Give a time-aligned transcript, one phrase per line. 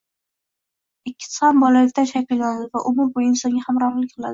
[1.11, 4.29] Ikkisi ham bolalikdan shakllanadi va umr bo`yi insonga hamrohlik qiladi